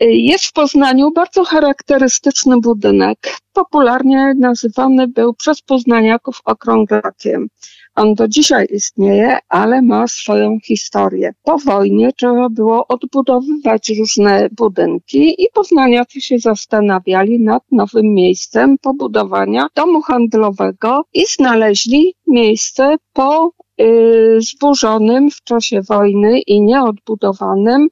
[0.00, 3.18] Jest w Poznaniu bardzo charakterystyczny budynek.
[3.52, 7.48] Popularnie nazywany był przez poznaniaków okrąglakiem.
[7.94, 11.32] On do dzisiaj istnieje, ale ma swoją historię.
[11.42, 19.66] Po wojnie trzeba było odbudowywać różne budynki i poznaniacy się zastanawiali nad nowym miejscem pobudowania
[19.74, 23.50] domu handlowego i znaleźli miejsce po
[23.80, 27.88] y, zburzonym w czasie wojny i nieodbudowanym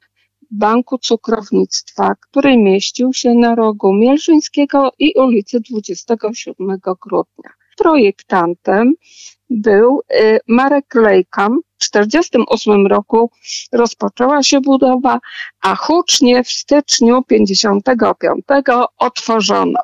[0.55, 7.49] Banku Cukrownictwa, który mieścił się na rogu Mielżyńskiego i ulicy 27 grudnia.
[7.77, 8.93] Projektantem
[9.49, 11.59] był y, Marek Lejkam.
[11.79, 13.31] W 1948 roku
[13.71, 15.19] rozpoczęła się budowa,
[15.61, 18.65] a hucznie w styczniu 1955
[18.97, 19.79] otworzono.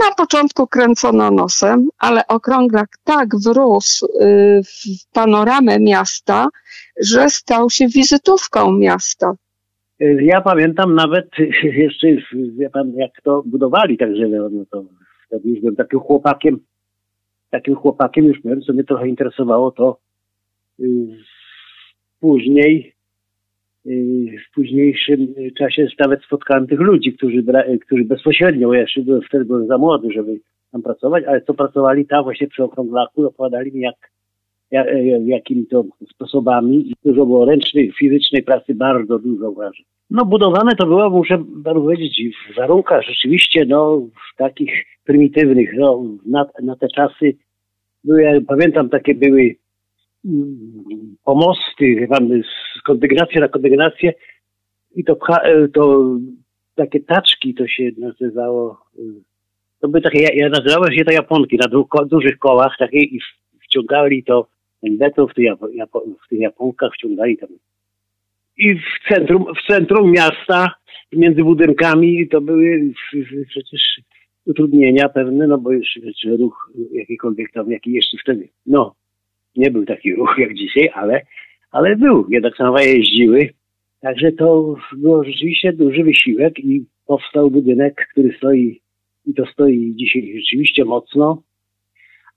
[0.00, 6.48] Na początku kręcono nosem, ale okrąglak tak wrósł y, w panoramę miasta,
[7.00, 9.34] że stał się wizytówką miasta.
[10.00, 11.28] Ja pamiętam nawet
[11.62, 14.84] jeszcze, wie pan, jak to budowali, także no, no to
[15.26, 16.58] wtedy już byłem takim chłopakiem,
[17.50, 19.98] takim chłopakiem już byłem, co mnie trochę interesowało, to
[20.80, 20.84] y,
[22.20, 22.94] później,
[23.86, 27.44] y, w późniejszym czasie nawet spotkałem tych ludzi, którzy,
[27.86, 30.40] którzy bezpośrednio, ja jeszcze byłem wtedy byłem za młody, żeby
[30.72, 33.96] tam pracować, ale co pracowali tam właśnie przy okrąglaku, opowiadali mi jak
[35.24, 36.94] jakimi to sposobami.
[37.04, 39.84] Dużo było ręcznej, fizycznej pracy, bardzo dużo wrażeń.
[40.10, 46.04] No budowane to było, muszę panu powiedzieć, w warunkach rzeczywiście, no, w takich prymitywnych, no,
[46.26, 47.36] na, na te czasy,
[48.04, 49.56] no, ja pamiętam, takie były
[50.24, 52.42] mm, pomosty, pan,
[52.78, 54.12] z kondygnacji na kondygnację
[54.96, 55.18] i to,
[55.74, 56.14] to
[56.74, 58.80] takie taczki to się nazywało,
[59.80, 63.20] to były takie, ja nazywałem się to japonki na dużych kołach takie i
[63.64, 64.46] wciągali to
[64.84, 67.48] NBT-u, w, tych, Japonkach wciągali tam.
[68.56, 70.74] I w centrum, w centrum miasta,
[71.12, 72.92] między budynkami, to były
[73.48, 74.00] przecież
[74.46, 78.94] utrudnienia pewne, no bo jeszcze ruch jakikolwiek tam, jaki jeszcze wtedy, no,
[79.56, 81.20] nie był taki ruch jak dzisiaj, ale,
[81.70, 82.26] ale był.
[82.30, 83.50] Jednak tramwaje jeździły.
[84.00, 88.80] Także to było rzeczywiście duży wysiłek i powstał budynek, który stoi
[89.26, 91.42] i to stoi dzisiaj rzeczywiście mocno.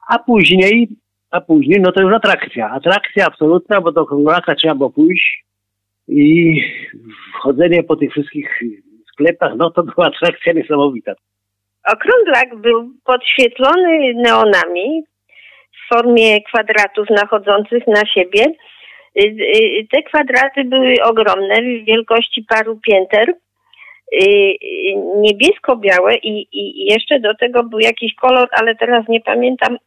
[0.09, 0.87] A później
[1.31, 2.69] a później no to już atrakcja.
[2.69, 5.43] Atrakcja absolutna, bo do Konglaka trzeba było pójść
[6.07, 6.61] i
[7.39, 8.61] wchodzenie po tych wszystkich
[9.13, 11.13] sklepach, no to była atrakcja niesamowita.
[11.93, 15.03] Okrąglak był podświetlony neonami
[15.71, 18.45] w formie kwadratów nachodzących na siebie.
[19.23, 24.55] Y, y, te kwadraty były ogromne, w wielkości paru pięter, y,
[25.15, 29.77] niebiesko-białe i, i jeszcze do tego był jakiś kolor, ale teraz nie pamiętam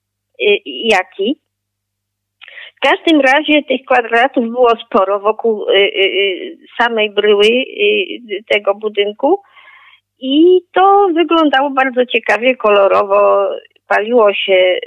[0.85, 1.41] jaki.
[2.77, 7.47] W każdym razie tych kwadratów było sporo wokół y, y, samej bryły
[8.49, 9.43] tego budynku
[10.19, 13.49] i to wyglądało bardzo ciekawie, kolorowo.
[13.87, 14.79] Paliło się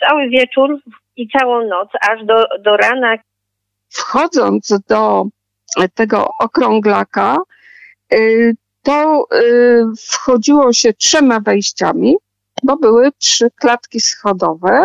[0.00, 0.78] cały wieczór
[1.16, 3.16] i całą noc, aż do, do rana.
[3.88, 5.24] Wchodząc do
[5.94, 7.36] tego okrąglaka,
[8.82, 9.26] to
[10.10, 12.16] wchodziło się trzema wejściami,
[12.62, 14.84] bo były trzy klatki schodowe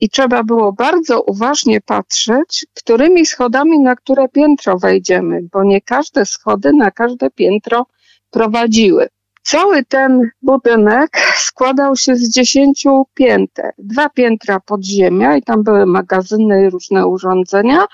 [0.00, 6.26] i trzeba było bardzo uważnie patrzeć, którymi schodami na które piętro wejdziemy, bo nie każde
[6.26, 7.86] schody na każde piętro
[8.30, 9.08] prowadziły.
[9.42, 13.72] Cały ten budynek składał się z dziesięciu pięter.
[13.78, 17.86] Dwa piętra podziemia i tam były magazyny i różne urządzenia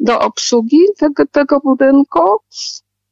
[0.00, 2.20] do obsługi tego, tego budynku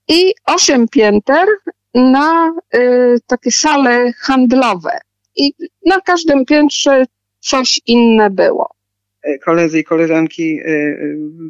[0.09, 1.49] i osiem pięter
[1.95, 4.99] na y, takie sale handlowe.
[5.37, 5.53] I
[5.87, 7.05] na każdym piętrze
[7.43, 8.83] coś inne było.
[9.23, 10.97] E, koledzy i koleżanki e, e,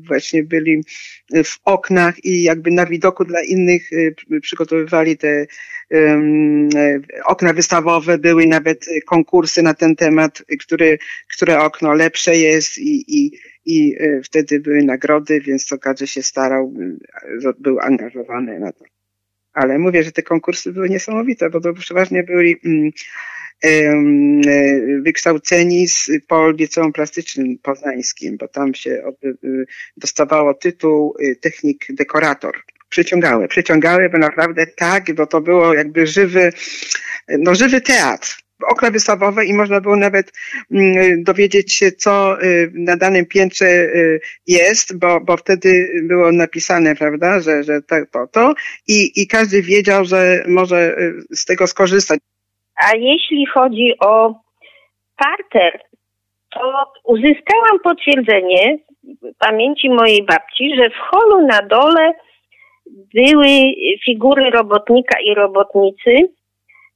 [0.08, 0.82] właśnie byli
[1.44, 3.90] w oknach i jakby na widoku dla innych
[4.42, 5.46] przygotowywali te
[7.24, 10.98] okna wystawowe, były nawet konkursy na ten temat, które,
[11.36, 16.74] które okno lepsze jest i, i, i wtedy były nagrody, więc to każdy się starał,
[17.58, 18.84] był angażowany na to.
[19.52, 22.90] Ale mówię, że te konkursy były niesamowite, bo to przeważnie byli mm,
[25.02, 29.12] wykształceni z, po liceum plastycznym poznańskim, bo tam się e,
[29.96, 32.62] dostawało tytuł e, technik dekorator.
[32.88, 36.52] Przyciągały, przyciągały, bo naprawdę tak, bo to było jakby żywy,
[37.28, 40.32] no żywy teatr okna wystawowe i można było nawet
[40.70, 42.36] mm, dowiedzieć się, co
[42.72, 43.88] na danym piętrze
[44.46, 48.54] jest, bo, bo wtedy było napisane, prawda, że, że to, to, to
[48.86, 50.96] i, i każdy wiedział, że może
[51.30, 52.20] z tego skorzystać.
[52.88, 54.34] A jeśli chodzi o
[55.16, 55.80] parter,
[56.50, 56.60] to
[57.04, 58.78] uzyskałam potwierdzenie
[59.38, 62.12] pamięci mojej babci, że w holu na dole
[63.14, 63.48] były
[64.04, 66.16] figury robotnika i robotnicy,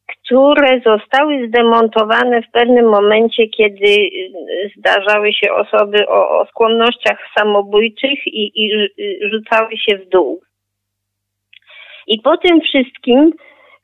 [0.06, 4.11] które zostały zdemontowane w pewnym momencie, kiedy
[4.77, 8.88] zdarzały się osoby o, o skłonnościach samobójczych i, i
[9.31, 10.41] rzucały się w dół.
[12.06, 13.33] I po tym wszystkim,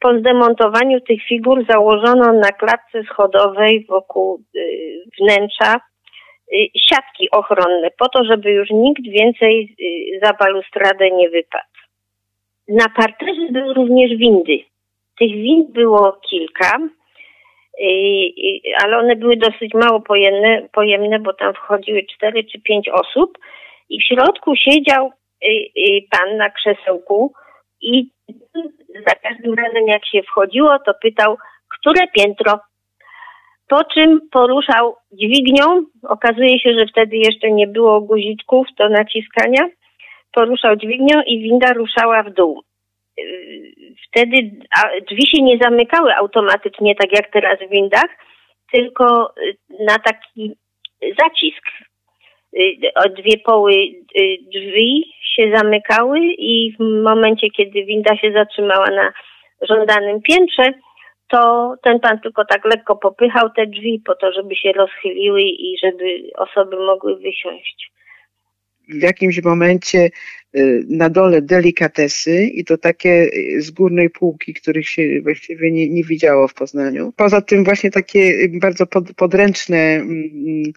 [0.02, 8.08] po zdemontowaniu tych figur, założono na klatce schodowej wokół y, wnętrza y, siatki ochronne, po
[8.08, 11.64] to, żeby już nikt więcej y, za balustradę nie wypadł.
[12.68, 14.58] Na parterze były również windy.
[15.18, 16.78] Tych wind było kilka,
[18.84, 23.38] ale one były dosyć mało pojemne, pojemne, bo tam wchodziły cztery czy pięć osób
[23.88, 25.12] i w środku siedział
[26.10, 27.32] pan na krzesełku
[27.82, 28.10] i
[29.06, 31.36] za każdym razem jak się wchodziło, to pytał,
[31.78, 32.60] które piętro.
[33.68, 39.68] Po czym poruszał dźwignią, okazuje się, że wtedy jeszcze nie było guziczków do naciskania,
[40.32, 42.62] poruszał dźwignią i winda ruszała w dół.
[44.08, 44.50] Wtedy
[45.10, 48.18] drzwi się nie zamykały automatycznie, tak jak teraz w windach,
[48.72, 49.34] tylko
[49.80, 50.52] na taki
[51.22, 51.68] zacisk
[53.16, 53.72] dwie poły
[54.54, 59.12] drzwi się zamykały i w momencie, kiedy winda się zatrzymała na
[59.68, 60.72] żądanym piętrze,
[61.28, 65.76] to ten pan tylko tak lekko popychał te drzwi po to, żeby się rozchyliły i
[65.84, 66.04] żeby
[66.36, 67.92] osoby mogły wysiąść.
[68.88, 70.10] W jakimś momencie
[70.56, 75.88] y, na dole delikatesy i to takie y, z górnej półki, których się właściwie nie,
[75.88, 77.12] nie widziało w Poznaniu.
[77.16, 80.72] Poza tym właśnie takie y, bardzo pod, podręczne mm,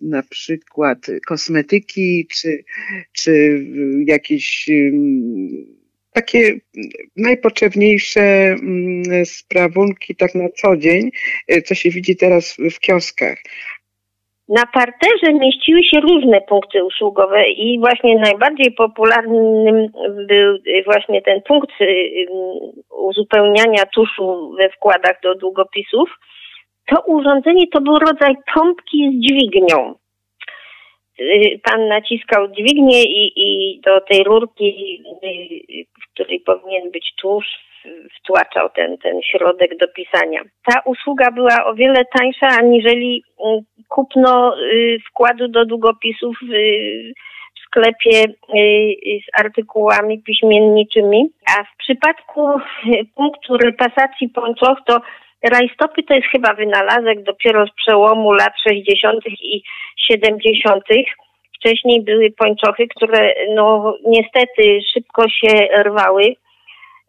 [0.00, 2.64] na przykład kosmetyki, czy,
[3.12, 3.64] czy
[4.06, 4.68] jakieś
[6.12, 6.58] takie
[7.16, 8.56] najpotrzebniejsze
[9.24, 11.10] sprawunki tak na co dzień,
[11.64, 13.38] co się widzi teraz w kioskach.
[14.48, 19.88] Na parterze mieściły się różne punkty usługowe i właśnie najbardziej popularnym
[20.28, 21.70] był właśnie ten punkt
[22.90, 26.10] uzupełniania tuszu we wkładach do długopisów
[26.86, 29.94] to urządzenie to był rodzaj pompki z dźwignią.
[31.20, 37.70] Y, pan naciskał dźwignię i, i do tej rurki, y, w której powinien być tłuszcz,
[38.18, 40.42] wtłaczał ten, ten środek do pisania.
[40.64, 43.42] Ta usługa była o wiele tańsza aniżeli y,
[43.88, 44.54] kupno
[45.08, 46.36] wkładu do długopisów
[47.56, 48.24] w sklepie
[49.04, 51.30] z artykułami piśmienniczymi.
[51.50, 52.48] A w przypadku
[53.16, 55.00] punktu repasacji pończoch to
[55.42, 59.26] Rajstopy to jest chyba wynalazek dopiero z przełomu lat 60.
[59.26, 59.62] i
[60.10, 60.84] 70.
[61.54, 66.34] Wcześniej były pończochy, które no niestety szybko się rwały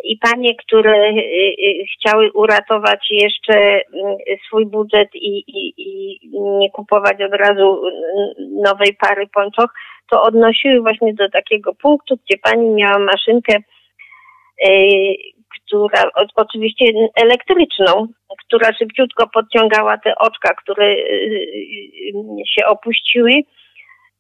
[0.04, 1.16] i panie, które y,
[1.60, 4.18] y, chciały uratować jeszcze mm,
[4.48, 7.82] swój budżet i, i, i nie kupować od razu
[8.66, 9.74] nowej pary pończoch,
[10.10, 13.58] to odnosiły właśnie do takiego punktu, gdzie pani miała maszynkę
[14.68, 15.14] y,
[15.56, 16.04] która
[16.36, 18.08] oczywiście elektryczną,
[18.46, 22.14] która szybciutko podciągała te oczka, które y, y,
[22.48, 23.32] się opuściły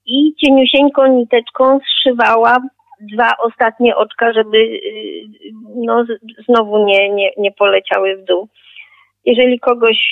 [0.05, 2.57] i cieniusieńką niteczką zszywała
[3.13, 4.81] dwa ostatnie oczka, żeby y,
[5.75, 6.05] no,
[6.49, 8.47] znowu nie, nie, nie poleciały w dół.
[9.25, 10.11] Jeżeli kogoś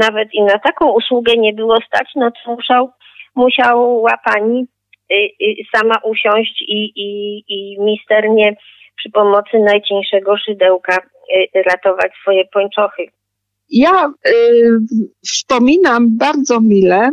[0.00, 2.90] nawet i na taką usługę nie było stać, no to musiał,
[3.34, 4.66] musiała pani
[5.74, 8.56] sama usiąść i, i, i misternie
[8.96, 13.02] przy pomocy najcieńszego szydełka y, ratować swoje pończochy.
[13.70, 14.78] Ja y,
[15.26, 17.10] wspominam bardzo mile,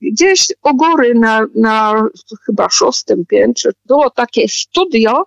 [0.00, 2.08] gdzieś u góry na, na
[2.46, 5.24] chyba szóstym piętrze było takie studio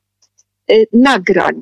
[0.72, 1.62] y, nagrań.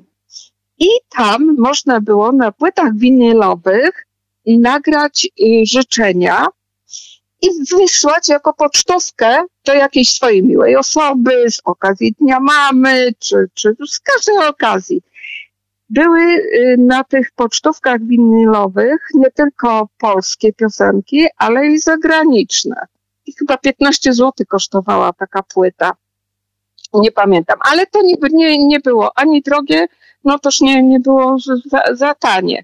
[0.79, 0.87] I
[1.17, 4.07] tam można było na płytach winylowych
[4.45, 6.47] nagrać y, życzenia
[7.41, 13.75] i wysłać jako pocztówkę do jakiejś swojej miłej osoby z okazji Dnia Mamy, czy, czy
[13.87, 15.01] z każdej okazji.
[15.89, 22.75] Były y, na tych pocztówkach winylowych nie tylko polskie piosenki, ale i zagraniczne.
[23.25, 25.91] I chyba 15 zł kosztowała taka płyta.
[26.93, 29.87] Nie pamiętam, ale to nie, nie, nie było ani drogie,
[30.23, 32.63] no toż nie, nie było za, za tanie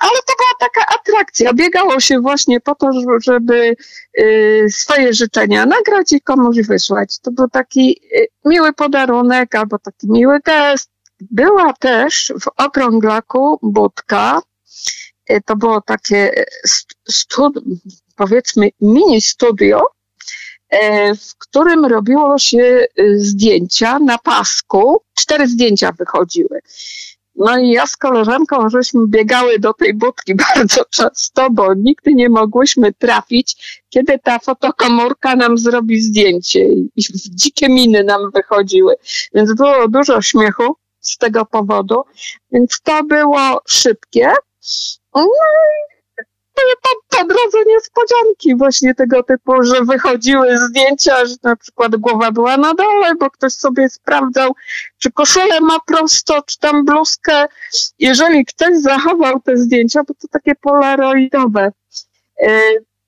[0.00, 1.52] ale to była taka atrakcja.
[1.52, 2.90] Biegało się właśnie po to,
[3.22, 3.76] żeby
[4.18, 7.18] y, swoje życzenia nagrać i komuś wysłać.
[7.18, 10.90] To był taki y, miły podarunek albo taki miły gest.
[11.20, 14.42] Była też w okrąglaku budka.
[15.30, 16.44] Y, to było takie
[17.08, 17.58] stud,
[18.16, 19.82] powiedzmy mini studio,
[21.20, 25.02] w którym robiło się zdjęcia na pasku.
[25.14, 26.60] Cztery zdjęcia wychodziły.
[27.34, 32.28] No i ja z koleżanką żeśmy biegały do tej budki bardzo często, bo nigdy nie
[32.28, 36.64] mogłyśmy trafić, kiedy ta fotokomórka nam zrobi zdjęcie
[36.96, 38.94] i dzikie miny nam wychodziły.
[39.34, 42.02] Więc było dużo śmiechu z tego powodu,
[42.52, 44.32] więc to było szybkie.
[45.14, 45.26] No po,
[47.10, 52.74] po drodze niespodzianki właśnie tego typu, że wychodziły zdjęcia, że na przykład głowa była na
[52.74, 54.54] dole, bo ktoś sobie sprawdzał,
[54.98, 57.46] czy koszulę ma prosto, czy tam bluzkę.
[57.98, 61.72] Jeżeli ktoś zachował te zdjęcia, bo to takie polaroidowe,
[62.42, 62.60] e,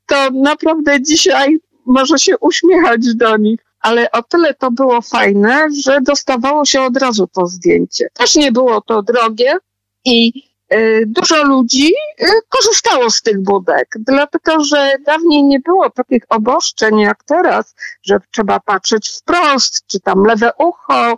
[0.07, 6.01] to naprawdę dzisiaj może się uśmiechać do nich ale o tyle to było fajne, że
[6.01, 8.09] dostawało się od razu to zdjęcie.
[8.13, 9.57] Też nie było to drogie
[10.05, 10.33] i
[11.07, 17.25] dużo ludzi y, korzystało z tych budek, dlatego że dawniej nie było takich oboszczeń jak
[17.25, 21.17] teraz, że trzeba patrzeć wprost, czy tam lewe ucho.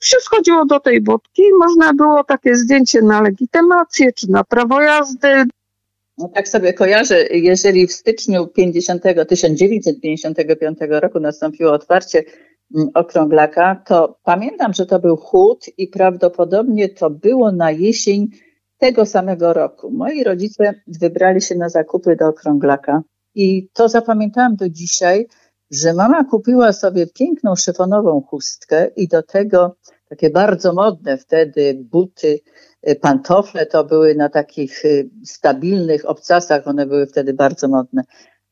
[0.00, 4.80] Się schodziło do tej budki i można było takie zdjęcie na legitymację, czy na prawo
[4.80, 5.44] jazdy.
[6.18, 12.24] No tak sobie kojarzę, jeżeli w styczniu 50, 1955 roku nastąpiło otwarcie
[12.74, 18.28] mm, okrąglaka, to pamiętam, że to był chód i prawdopodobnie to było na jesień
[18.78, 23.02] tego samego roku moi rodzice wybrali się na zakupy do okrąglaka
[23.34, 25.26] i to zapamiętałam do dzisiaj,
[25.70, 29.76] że mama kupiła sobie piękną szyfonową chustkę i do tego
[30.08, 32.40] takie bardzo modne wtedy buty,
[32.88, 38.02] y, pantofle to były na takich y, stabilnych obcasach, one były wtedy bardzo modne.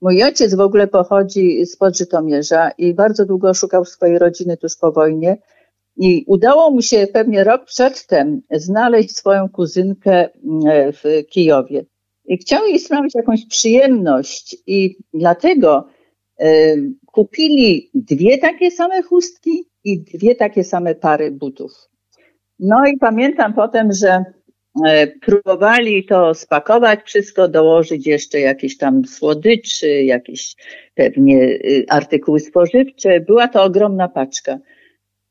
[0.00, 4.92] Mój ojciec w ogóle pochodzi z Podżytomierza i bardzo długo szukał swojej rodziny tuż po
[4.92, 5.38] wojnie
[5.97, 11.85] i udało mu się pewnie rok przedtem znaleźć swoją kuzynkę mm, w Kijowie.
[12.25, 15.88] I chciał jej sprawić jakąś przyjemność i dlatego
[16.43, 21.73] y, kupili dwie takie same chustki i dwie takie same pary butów.
[22.59, 24.25] No i pamiętam potem, że
[24.87, 30.57] e, próbowali to spakować, wszystko dołożyć jeszcze jakieś tam słodyczy, jakieś
[30.95, 33.21] pewnie artykuły spożywcze.
[33.21, 34.59] Była to ogromna paczka.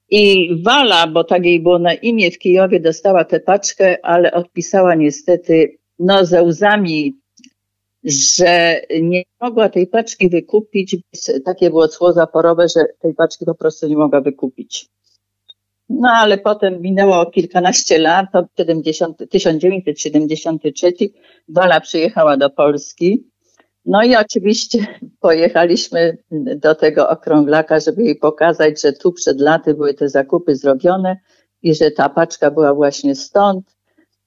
[0.09, 4.95] I Wala, bo tak jej było na imię w Kijowie, dostała tę paczkę, ale odpisała
[4.95, 7.13] niestety no ze łzami,
[8.03, 10.97] że nie mogła tej paczki wykupić.
[11.45, 14.89] Takie było cło zaporowe, że tej paczki po prostu nie mogła wykupić.
[15.89, 20.93] No ale potem minęło kilkanaście lat, to 70, 1973
[21.49, 23.23] Wala przyjechała do Polski
[23.85, 24.87] no i oczywiście
[25.19, 26.17] pojechaliśmy
[26.55, 31.17] do tego okrąglaka, żeby jej pokazać, że tu przed laty były te zakupy zrobione
[31.61, 33.75] i że ta paczka była właśnie stąd.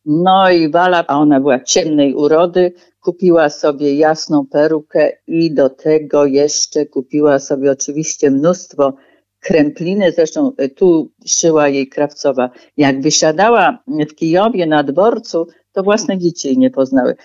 [0.05, 6.27] No i Wala, a ona była ciemnej urody, kupiła sobie jasną perukę i do tego
[6.27, 8.93] jeszcze kupiła sobie oczywiście mnóstwo
[9.41, 12.51] krępliny, zresztą tu szyła jej krawcowa.
[12.77, 13.79] Jak wysiadała
[14.11, 17.17] w Kijowie na dworcu, to własne dzieci jej nie poznały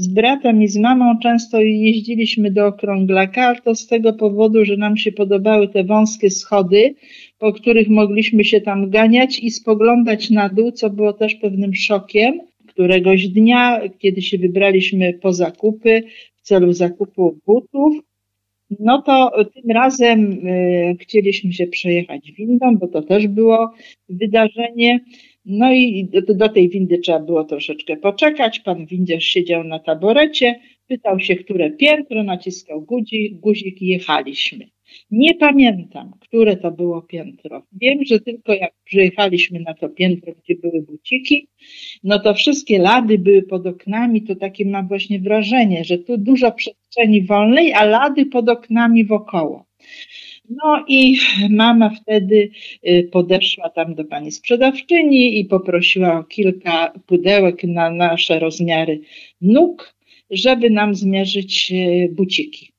[0.00, 4.76] z bratem i z mamą często jeździliśmy do okrąglaka, ale to z tego powodu, że
[4.76, 6.94] nam się podobały te wąskie schody,
[7.38, 12.40] po których mogliśmy się tam ganiać i spoglądać na dół, co było też pewnym szokiem.
[12.66, 16.02] Któregoś dnia, kiedy się wybraliśmy po zakupy
[16.42, 17.94] w celu zakupu butów,
[18.78, 23.70] no to tym razem y, chcieliśmy się przejechać windą, bo to też było
[24.08, 25.00] wydarzenie.
[25.44, 28.60] No i do, do, tej windy trzeba było troszeczkę poczekać.
[28.60, 34.70] Pan windziarz siedział na taborecie, pytał się, które piętro, naciskał guzik, guzik i jechaliśmy.
[35.10, 37.62] Nie pamiętam, które to było piętro.
[37.72, 41.48] Wiem, że tylko jak przyjechaliśmy na to piętro, gdzie były buciki,
[42.04, 46.52] no to wszystkie lady były pod oknami, to takie mam właśnie wrażenie, że tu dużo
[46.52, 49.69] przestrzeni wolnej, a lady pod oknami wokoło.
[50.50, 51.16] No i
[51.50, 52.50] mama wtedy
[52.88, 59.00] y, podeszła tam do pani sprzedawczyni i poprosiła o kilka pudełek na nasze rozmiary
[59.40, 59.94] nóg,
[60.30, 62.72] żeby nam zmierzyć y, buciki.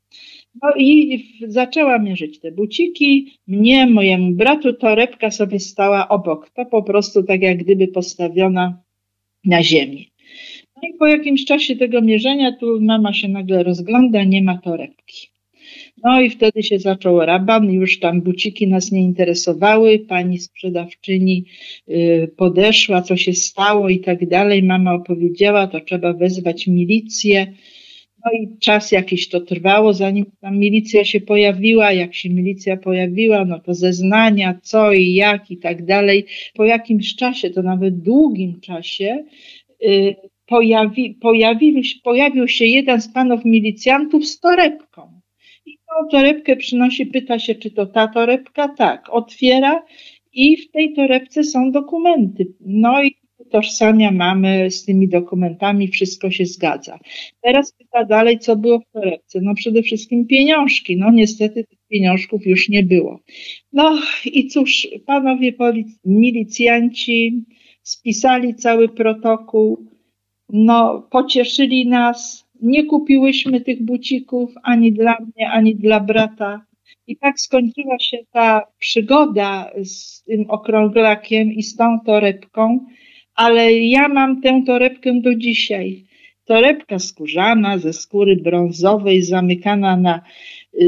[0.62, 3.34] No i zaczęła mierzyć te buciki.
[3.48, 6.50] Mnie, mojemu bratu, torebka sobie stała obok.
[6.50, 8.82] To po prostu tak jak gdyby postawiona
[9.46, 10.12] na ziemi.
[10.76, 15.32] No i po jakimś czasie tego mierzenia tu mama się nagle rozgląda, nie ma torebki.
[16.04, 21.46] No i wtedy się zaczął raban, już tam buciki nas nie interesowały, pani sprzedawczyni
[21.90, 24.64] y, podeszła, co się stało i tak dalej.
[24.64, 27.54] Mama opowiedziała, to trzeba wezwać milicję.
[28.26, 31.92] No i czas jakiś to trwało, zanim tam milicja się pojawiła.
[31.92, 36.26] Jak się milicja pojawiła, no to zeznania, co i jak i tak dalej.
[36.54, 39.26] Po jakimś czasie, to nawet długim czasie,
[39.86, 45.21] y, pojawi, pojawił, pojawił się jeden z panów milicjantów z torebką
[45.92, 48.68] tą torebkę przynosi, pyta się, czy to ta torebka?
[48.68, 49.10] Tak.
[49.10, 49.84] Otwiera
[50.34, 52.54] i w tej torebce są dokumenty.
[52.60, 57.00] No i utożsamia mamy z tymi dokumentami, wszystko się zgadza.
[57.42, 59.40] Teraz pyta dalej, co było w torebce.
[59.42, 60.98] No przede wszystkim pieniążki.
[60.98, 63.20] No niestety tych pieniążków już nie było.
[63.74, 65.54] No i cóż, panowie
[66.06, 67.46] milicjanci
[67.84, 69.86] spisali cały protokół,
[70.50, 76.66] no pocieszyli nas, nie kupiłyśmy tych bucików ani dla mnie, ani dla brata.
[77.08, 82.86] I tak skończyła się ta przygoda z tym okrąglakiem i z tą torebką,
[83.36, 86.06] ale ja mam tę torebkę do dzisiaj.
[86.46, 90.22] Torebka skórzana ze skóry brązowej, zamykana na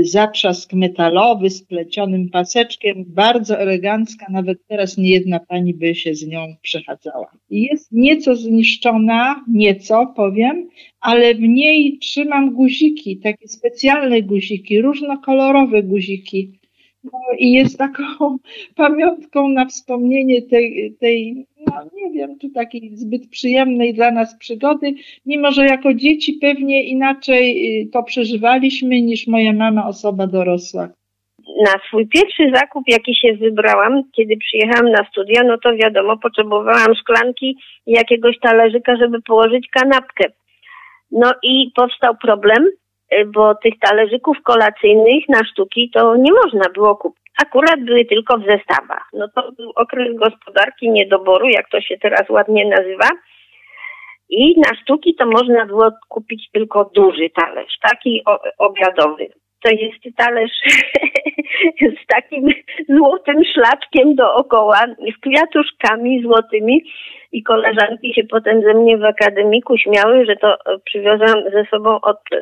[0.01, 6.27] zatrzask metalowy z plecionym paseczkiem, bardzo elegancka, nawet teraz nie jedna pani by się z
[6.27, 7.31] nią przechadzała.
[7.49, 16.59] Jest nieco zniszczona, nieco powiem, ale w niej trzymam guziki, takie specjalne guziki, różnokolorowe guziki.
[17.03, 18.37] No i jest taką
[18.75, 24.93] pamiątką na wspomnienie tej, tej no nie wiem, czy takiej zbyt przyjemnej dla nas przygody,
[25.25, 30.89] mimo że jako dzieci pewnie inaczej y, to przeżywaliśmy niż moja mama, osoba dorosła.
[31.65, 36.95] Na swój pierwszy zakup, jaki się wybrałam, kiedy przyjechałam na studia, no to wiadomo, potrzebowałam
[36.95, 40.23] szklanki i jakiegoś talerzyka, żeby położyć kanapkę.
[41.11, 42.69] No i powstał problem,
[43.33, 48.45] bo tych talerzyków kolacyjnych na sztuki to nie można było kupić akurat były tylko w
[48.45, 49.09] zestawach.
[49.13, 53.09] No to był okres gospodarki niedoboru, jak to się teraz ładnie nazywa.
[54.29, 58.23] I na sztuki to można było kupić tylko duży talerz, taki
[58.57, 59.27] obiadowy.
[59.63, 60.51] To jest talerz
[62.03, 62.47] z takim
[62.97, 66.83] złotym szlaczkiem dookoła, z kwiatuszkami złotymi
[67.31, 72.17] i koleżanki się potem ze mnie w akademiku śmiały, że to przywiozłam ze sobą od
[72.33, 72.39] e,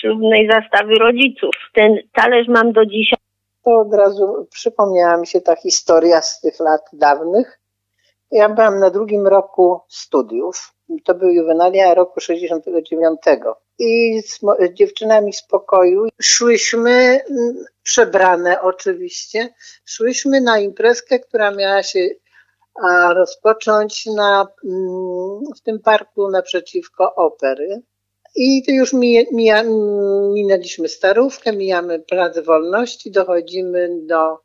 [0.00, 1.54] ślubnej zastawy rodziców.
[1.74, 3.18] Ten talerz mam do dzisiaj
[3.64, 7.60] to od razu przypomniała mi się ta historia z tych lat dawnych.
[8.30, 10.74] Ja byłam na drugim roku studiów.
[11.04, 13.20] To był juwenalia roku 69.
[13.78, 14.40] I z,
[14.74, 16.90] dziewczynami z pokoju szłyśmy,
[17.30, 19.54] mm, przebrane oczywiście,
[19.84, 22.08] szłyśmy na imprezkę, która miała się
[23.14, 27.82] rozpocząć na, mm, w tym parku naprzeciwko opery.
[28.36, 28.92] I to już
[29.32, 29.62] mija,
[30.34, 34.38] minęliśmy starówkę, mijamy Plac Wolności, dochodzimy do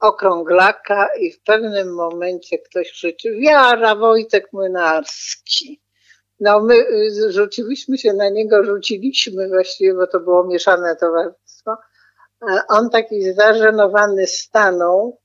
[0.00, 5.80] okrąglaka i w pewnym momencie ktoś krzyczy Wiara, Wojtek Młynarski.
[6.40, 11.76] No my y, rzuciliśmy się na niego, rzuciliśmy właściwie, bo to było mieszane towarzystwo.
[12.68, 15.18] On taki zażenowany stanął,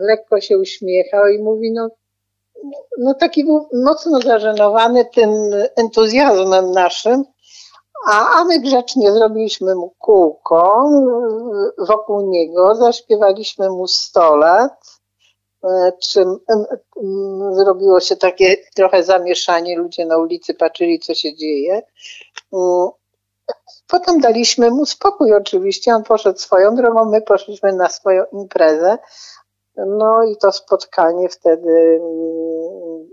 [0.00, 1.88] lekko się uśmiechał i mówi, no
[2.98, 5.30] no taki był mocno zażenowany tym
[5.76, 7.24] entuzjazmem naszym,
[8.06, 10.90] a, a my grzecznie zrobiliśmy mu kółko
[11.78, 14.95] wokół niego, zaśpiewaliśmy mu 100 lat, e,
[16.02, 16.36] czym
[17.52, 21.82] zrobiło się takie trochę zamieszanie, ludzie na ulicy patrzyli, co się dzieje.
[22.52, 22.88] Mm,
[23.86, 28.98] potem daliśmy mu spokój oczywiście, on poszedł swoją drogą, my poszliśmy na swoją imprezę,
[29.76, 33.08] no i to spotkanie wtedy mm,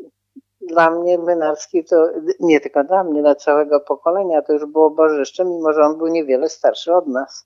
[0.67, 5.45] dla mnie Mynarski to nie tylko dla mnie, dla całego pokolenia to już było bożyszcze,
[5.45, 7.45] mimo że on był niewiele starszy od nas.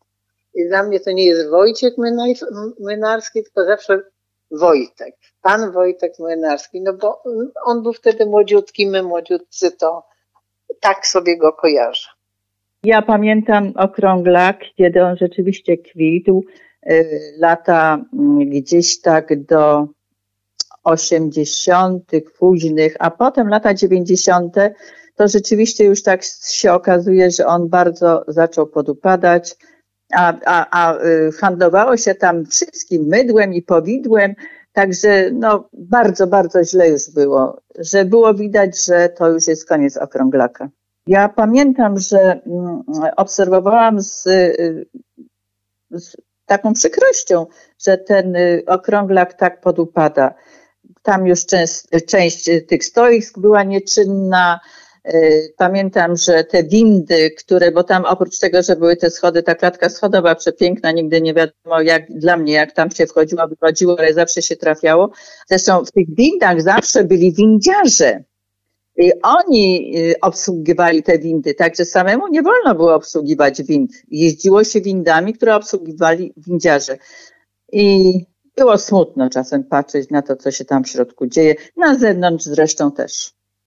[0.53, 1.93] I dla mnie to nie jest Wojciech
[2.79, 4.03] Mynarski, tylko zawsze
[4.51, 5.15] Wojtek.
[5.41, 7.23] Pan Wojtek Mynarski, no bo
[7.65, 10.03] on był wtedy młodziutki, my młodziutcy, to
[10.79, 12.09] tak sobie go kojarzę.
[12.83, 16.43] Ja pamiętam okrąglak, kiedy on rzeczywiście kwitł.
[16.91, 19.87] Y, lata mm, gdzieś tak do
[20.83, 22.11] 80.
[22.39, 24.55] późnych, a potem lata 90.
[25.15, 29.55] to rzeczywiście już tak się okazuje, że on bardzo zaczął podupadać,
[30.13, 34.35] a, a, a y, handlowało się tam wszystkim mydłem i powidłem,
[34.73, 39.97] także no bardzo, bardzo źle już było, że było widać, że to już jest koniec
[39.97, 40.69] okrąglaka.
[41.07, 42.83] Ja pamiętam, że mm,
[43.15, 44.85] obserwowałam z, y,
[45.91, 47.45] z taką przykrością,
[47.85, 50.33] że ten y, okrąglak tak podupada.
[51.03, 54.59] Tam już część, część tych stoisk była nieczynna.
[55.13, 59.55] Y, pamiętam, że te windy, które, bo tam oprócz tego, że były te schody, ta
[59.55, 64.13] klatka schodowa przepiękna, nigdy nie wiadomo jak dla mnie, jak tam się wchodziło, wychodziło, ale
[64.13, 65.11] zawsze się trafiało.
[65.49, 68.23] Zresztą w tych windach zawsze byli windziarze.
[68.97, 73.91] I oni y, obsługiwali te windy, także samemu nie wolno było obsługiwać wind.
[74.11, 76.97] Jeździło się windami, które obsługiwali windziarze.
[77.71, 78.13] I
[78.57, 81.55] było smutno czasem patrzeć na to, co się tam w środku dzieje.
[81.77, 83.36] Na zewnątrz zresztą też.